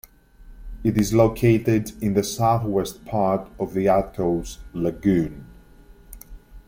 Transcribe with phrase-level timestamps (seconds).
[0.83, 5.45] It is located in the southwest part of the atoll's lagoon.